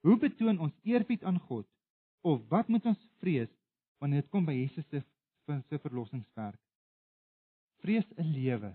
[0.05, 1.67] Hoe betoon ons eerbied aan God?
[2.23, 3.51] Of wat moet ons vrees
[3.99, 5.03] wanneer dit kom by Jesus se
[5.49, 6.59] se verlossingswerk?
[7.81, 8.69] Vrees 'n lewe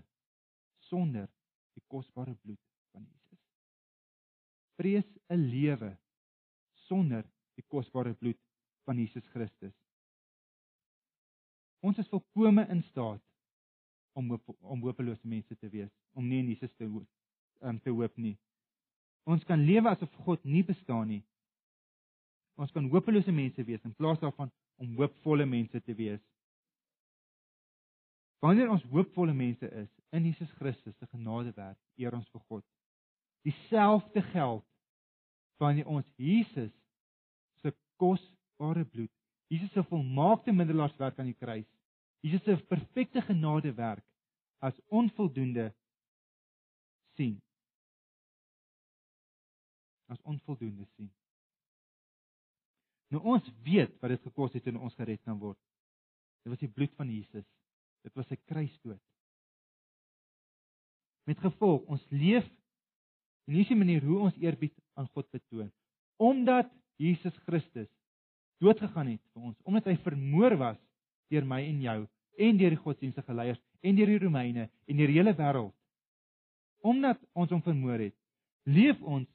[0.89, 1.27] sonder
[1.75, 3.39] die kosbare bloed van Jesus.
[4.79, 5.97] Vrees 'n lewe
[6.87, 7.23] sonder
[7.55, 8.39] die kosbare bloed
[8.85, 9.73] van Jesus Christus.
[11.79, 13.21] Ons is volkome in staat
[14.13, 18.37] om om hopelose mense te wees, om nie in Jesus te um, te hoop nie.
[19.25, 21.23] Ons kan lewe asof God nie bestaan nie.
[22.55, 26.21] Ons kan hopelose mense wees in plaas daarvan om hoopvolle mense te wees.
[28.43, 32.65] Wanneer ons hoopvolle mense is in Jesus Christus se genadewerk, eer ons vir God.
[33.45, 34.65] Dieselfde geld
[35.61, 36.73] wanneer ons Jesus
[37.61, 39.11] se kosbare bloed,
[39.51, 41.69] Jesus se volmaakte middelaarswerk aan die kruis
[42.25, 44.03] Jesus se perfekte genadewerk
[44.59, 45.73] as onvoldoende
[47.13, 47.41] sien.
[50.07, 51.11] As onvoldoende sien.
[53.13, 55.59] Nou ons weet wat dit gekos het om ons gered kan word.
[56.41, 57.45] Dit was die bloed van Jesus.
[58.01, 59.01] Dit was sy kruisdood.
[61.25, 62.45] Met gevolg, ons leef
[63.49, 65.71] in hierdie manier hoe ons eerbied aan God betoon.
[66.21, 66.69] Omdat
[67.01, 67.89] Jesus Christus
[68.63, 70.77] dood gegaan het vir ons, omdat hy vermoor was
[71.33, 71.99] deur my en jou
[72.45, 75.73] en deur die godsdienstige leiers en deur die Romeine en deur die hele wêreld.
[76.85, 78.15] Omdat ons hom vermoor het,
[78.69, 79.27] leef ons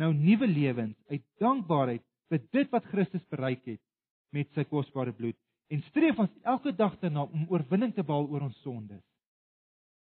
[0.00, 3.82] nou nuwe lewens uit dankbaarheid vir dit wat Christus bereik het
[4.34, 5.38] met sy kosbare bloed
[5.70, 9.02] en streef ons elke dag daarna om oorwinning te behaal oor ons sondes.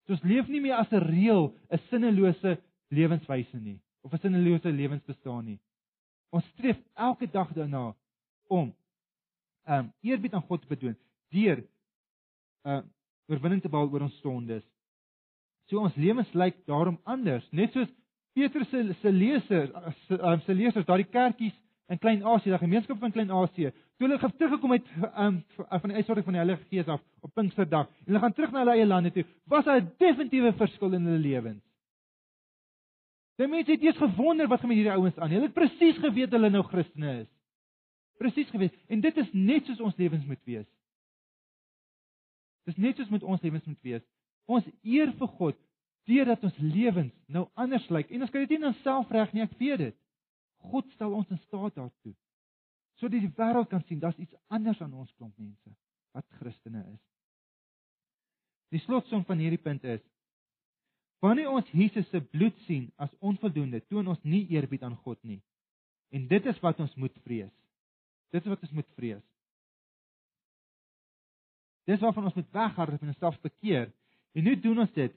[0.08, 2.58] So ons leef nie meer as 'n reël, 'n sinnelose
[2.90, 5.60] lewenswyse nie of 'n sinnelose lewensbestaan nie.
[6.32, 7.96] Ons streef elke dag daarna
[8.48, 8.74] om
[9.68, 10.96] um eerbied aan God te betoon
[11.30, 11.64] deur
[12.64, 12.82] uh
[13.28, 14.64] oorwinning te behaal oor ons sondes.
[15.68, 17.90] So ons lewens lyk daarom anders, net soos
[18.34, 19.72] Petrus se se lesers
[20.08, 21.56] se um, se lesers daardie kerkies
[21.90, 26.36] in Klein-Asië, die gemeenskap van Klein-Asië, toe hulle teruggekom het um, van die uitsorting van
[26.38, 29.26] die Heilige Gees af op Pinksterdag en hulle gaan terug na hulle eie lande toe,
[29.50, 31.64] was daar 'n definitiewe verskil in hulle lewens.
[33.38, 35.30] Die mense het eers gewonder wat gaan met hierdie ouens aan.
[35.30, 37.30] Hulle het presies geweet hulle nou Christene is.
[38.18, 38.74] Presies geweet.
[38.88, 40.66] En dit is net soos ons lewens moet wees.
[42.66, 44.04] Dis net soos met ons lewens moet wees.
[44.46, 45.60] Ons eer vir God
[46.10, 48.10] deurdat ons lewens nou anders lyk.
[48.10, 49.98] En ons kan dit nie net self reg nie, ek weet dit.
[50.72, 52.16] God stel ons in staat daartoe.
[52.98, 55.74] Sodat die wêreld kan sien daar's iets anders aan ons klomp mense
[56.18, 57.04] wat Christene is.
[58.74, 60.04] Die slotsom van hierdie punt is
[61.24, 65.40] wanneer ons Jesus se bloed sien as onvoldoende, toon ons nie eerbied aan God nie.
[66.14, 67.54] En dit is wat ons moet vrees.
[68.32, 69.24] Dit is wat ons moet vrees.
[71.88, 73.90] Dis waarvan ons moet weghardloop en onsself bekeer.
[74.36, 75.14] En hoe doen ons dit?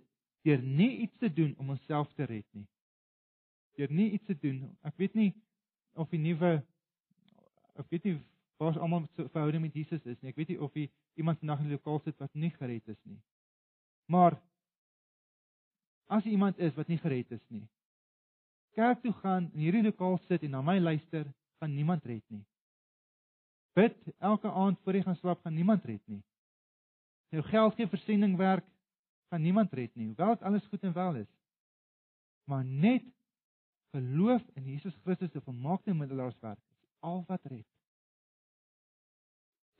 [0.47, 2.67] Deur nie iets te doen om onsself te red nie.
[3.77, 4.63] Deur nie iets te doen.
[4.87, 5.33] Ek weet nie
[5.99, 6.61] of die nuwe
[7.81, 8.19] ek weet nie
[8.61, 10.31] waar almal so verhouding met Jesus is nie.
[10.35, 12.99] Ek weet nie of hy iemand vandag in die lokaal sit wat nie gered is
[13.09, 13.19] nie.
[14.13, 14.37] Maar
[16.13, 17.63] as iemand is wat nie gered is nie,
[18.77, 21.25] kerk toe gaan en hierdie lokaal sit en na my luister,
[21.61, 22.43] gaan niemand red nie.
[23.79, 26.21] Bid elke aand voor jy gaan slaap, gaan niemand red nie.
[27.31, 28.67] Jou geld gee vir sendingwerk,
[29.31, 31.31] gaan niemand red nie, hoewel dit alles goed en wel is.
[32.51, 33.07] Maar net
[33.95, 36.61] geloof in Jesus Christus se volmaakte middelaarswerk
[37.01, 37.67] al wat red.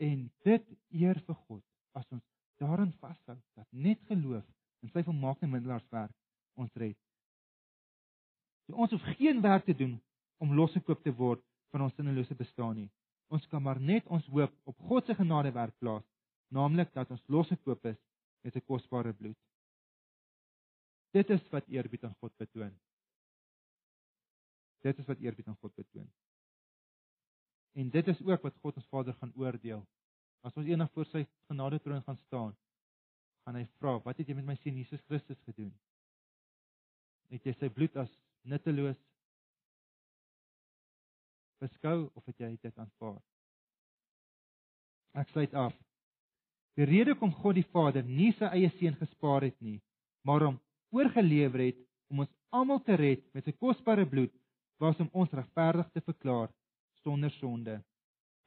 [0.01, 0.67] En dit
[1.03, 1.65] eer vir God
[1.99, 2.25] as ons
[2.61, 4.47] daarin vashou dat net geloof
[4.85, 6.15] in sy volmaakte middelaarswerk
[6.61, 6.97] ons red.
[8.67, 9.99] So ons hoef geen werk te doen
[10.41, 11.43] om losgekoop te word
[11.73, 12.89] van ons sinnelose bestaan nie.
[13.31, 16.07] Ons kan maar net ons hoop op God se genadewerk plaas,
[16.51, 17.99] naamlik dat ons losgekoop is
[18.43, 19.39] met 'n kosbare bloed.
[21.13, 22.75] Dit is wat eerbied aan God betoon.
[24.81, 26.11] Dit is wat eerbied aan God betoon.
[27.73, 29.83] En dit is ook wat God ons Vader gaan oordeel.
[30.41, 32.57] As ons eendag voor sy genade troon gaan staan,
[33.45, 35.73] gaan hy vra, "Wat het jy met my seun Jesus Christus gedoen?
[37.29, 38.11] Het jy sy bloed as
[38.43, 38.99] nutteloos
[41.61, 43.23] beskou of het jy dit aanvaar?"
[45.15, 45.75] Ek sluit af.
[46.75, 49.83] Die rede kom God die Vader nie sy eie seun gespaar het nie,
[50.23, 50.61] maar hom
[50.91, 54.33] oorgelewer het om ons almal te red met sy kosbare bloed,
[54.79, 56.49] was om ons regverdig te verklaar
[57.03, 57.81] sonder sonde.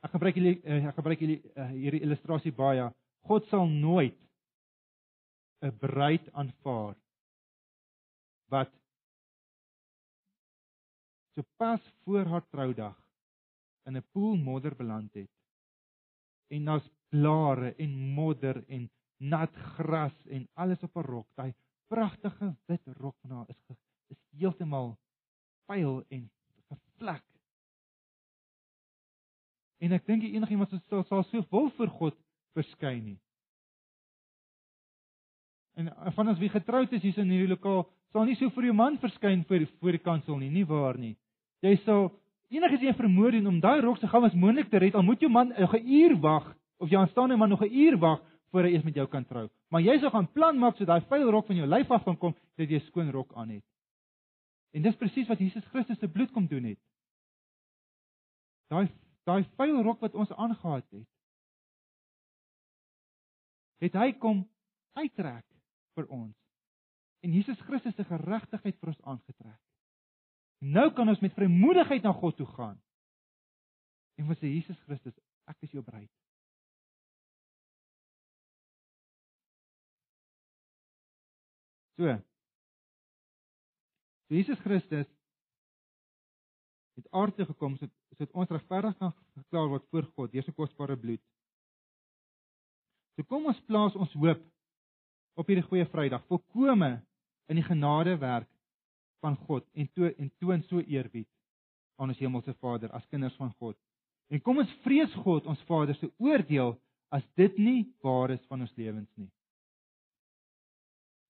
[0.03, 2.89] Ek gebruik hierdie eh, ek gebruik hierdie eh, hierdie illustrasie baie.
[3.27, 4.17] God sal nooit
[5.63, 6.95] 'n bruid aanvaar
[8.51, 8.71] wat
[11.35, 12.97] sopas voor haar troudag
[13.87, 15.31] in 'n poel modder beland het.
[16.51, 21.27] En daar's blare en modder en nat gras en alles op 'n rok.
[21.35, 21.53] Daai
[21.87, 23.77] pragtige wit rok van haar is
[24.07, 24.97] is heeltemal
[25.65, 26.31] pyl en
[26.67, 27.32] gevlek
[29.83, 32.17] En ek dink enigiemand sal sal so wil vir God
[32.55, 33.19] verskyn nie.
[35.75, 38.75] En van ons wie getroud is hier in hierdie lokaal, sal nie so vir jou
[38.77, 41.15] man verskyn voor voor die kansel nie, nie waar nie.
[41.65, 42.11] Jy sal
[42.53, 45.21] enigiets een vermoed doen om daai rok so gou as moontlik te red, al moet
[45.21, 48.21] jou man 'n uur wag of jy aanstaan 'n man nog 'n uur wag
[48.51, 49.49] voor hy eers met jou kan trou.
[49.69, 52.17] Maar jy sou gaan plan maak so daai vuil rok van jou lyf af kan
[52.17, 53.63] kom dat jy 'n skoon rok aan het.
[54.73, 56.79] En dis presies wat Jesus Christus se bloed kom doen het.
[58.69, 58.87] Daai
[59.27, 61.09] daai vuil rok wat ons aangetree het,
[63.83, 64.43] het hy kom
[64.99, 65.45] uittrek
[65.97, 66.35] vir ons.
[67.23, 69.59] En Jesus Christus se geregtigheid vir ons aangetrek.
[70.63, 72.77] Nou kan ons met vrymoedigheid na God toe gaan.
[74.19, 75.15] En vir sê Jesus Christus,
[75.51, 76.11] ek is jou bruid.
[81.97, 82.15] So.
[84.27, 85.09] So Jesus Christus
[86.97, 90.97] het aarde gekom sodat so ons regverdig kan verklaar word voor God deur sy kosbare
[90.99, 91.21] bloed.
[93.15, 94.41] So kom ons plaas ons hoop
[95.37, 96.95] op hierdie goeie Vrydag, volkome
[97.49, 98.49] in die genadewerk
[99.23, 101.29] van God en toe en toon so eerbied
[101.97, 103.77] aan ons hemelse Vader as kinders van God.
[104.33, 106.75] En kom ons vrees God, ons Vader se oordeel
[107.13, 109.29] as dit nie waar is van ons lewens nie.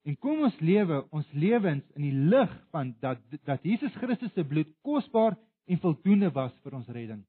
[0.08, 4.44] En kom ons lewe ons lewens in die lig van dat dat Jesus Christus se
[4.48, 7.22] bloed kosbaar en voldoende was vir ons redding.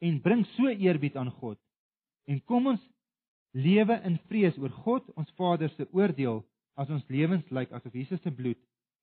[0.00, 1.58] En bring so eerbied aan God.
[2.24, 2.82] En kom ons
[3.50, 6.42] lewe in vrees oor God, ons Vader se oordeel
[6.80, 8.60] as ons lewens lyk asof Jesus se bloed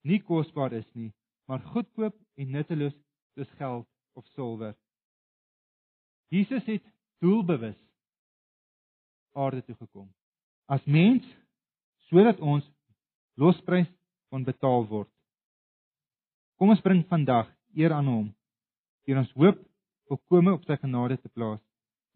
[0.08, 1.12] nie kosbaar is nie,
[1.48, 2.96] maar goedkoop en nutteloos
[3.36, 4.76] soos geld of silwer.
[6.32, 6.86] Jesus het
[7.22, 7.78] doelbewus
[9.38, 10.08] aarde toe gekom
[10.68, 11.28] as mens
[12.10, 12.66] sodat ons
[13.40, 13.88] losprys
[14.32, 15.12] kon betaal word.
[16.58, 18.28] Kom ons bring vandag eer aan hom
[19.08, 19.60] deur ons hoop
[20.10, 21.62] volkome op sy genade te plaas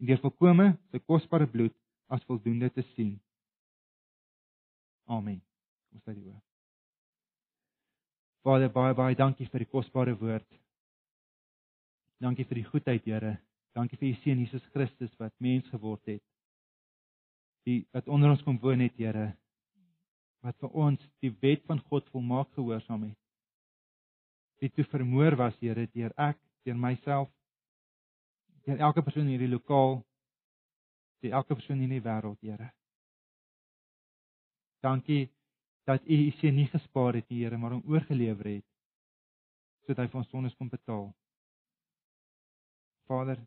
[0.00, 1.74] en deur volkome sy kosbare bloed
[2.12, 3.14] as voldoende te sien.
[5.08, 5.38] Amen.
[5.88, 6.42] Kom staan die oor.
[8.42, 10.48] Vader baie baie dankie vir die kosbare woord.
[12.22, 13.36] Dankie vir die goedheid, Here.
[13.74, 16.22] Dankie vir u seun Jesus Christus wat mens geword het.
[17.66, 19.30] Die wat onder ons kom woon het, Here.
[20.42, 23.21] Wat vir ons die wet van God volmaak gehoorsaam het
[24.62, 27.30] wie toe vermoor was, Here, deur ek, deur myself,
[28.62, 29.98] deur elke persoon in hierdie lokaal,
[31.22, 32.68] deur elke persoon in die wêreld, Here.
[34.86, 35.24] Dankie
[35.88, 38.68] dat U U seun nie gespaar het, Here, maar hom oorgelewer het
[39.82, 41.08] sodat hy vir ons sondes kon betaal.
[43.10, 43.40] Vader,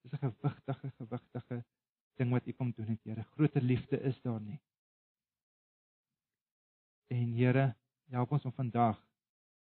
[0.00, 1.58] dis 'n gewigtige, gewigtige
[2.16, 3.22] ding wat U kom doen het, Here.
[3.36, 4.60] Groter liefde is daar nie.
[7.12, 7.74] En Here,
[8.08, 8.96] help ons om vandag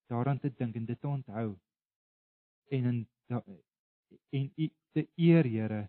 [0.07, 1.55] daaraan te dink en dit te onthou.
[2.69, 3.07] En in
[4.31, 5.89] en u te eer Here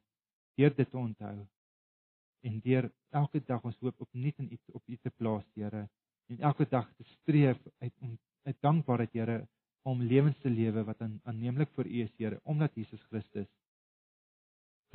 [0.55, 1.47] deur dit te onthou.
[2.41, 5.89] En deur elke dag ons hoop opnuut in u op u te plaas Here.
[6.25, 9.47] En elke dag te streef uit om uit dankbaarheid Here
[9.81, 13.49] om lewens te lewe wat aan aanneemlik vir U is Here omdat Jesus Christus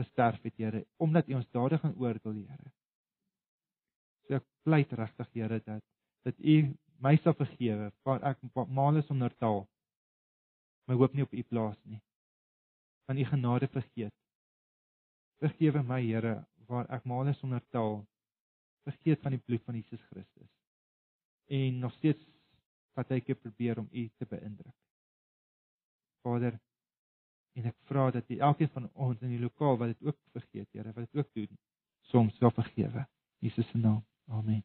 [0.01, 2.73] gesterf het Here omdat U ons dade gaan oordeel Here.
[4.27, 5.85] So ek pleit regtig Here dat
[6.27, 6.57] dat U
[7.01, 9.65] my sal vergewe waar ek male sonder taal
[10.91, 12.01] my hoop nie op U plaas nie.
[13.07, 14.15] Van U genade vergeet.
[15.39, 16.41] Vergewe my Here
[16.71, 18.01] waar ek male sonder taal
[18.87, 20.51] vergeet van die bloed van Jesus Christus.
[21.47, 22.23] En nog steeds
[22.99, 24.75] wat ek probeer om U te beïndruk.
[26.27, 26.59] Vader,
[27.59, 30.69] en ek vra dat U elkeen van ons in die lokaal wat dit ook vergeet,
[30.73, 31.59] Here, wat dit ook doen,
[32.11, 33.07] soms sal vergewe.
[33.41, 34.03] Jesus se naam.
[34.27, 34.63] Amen.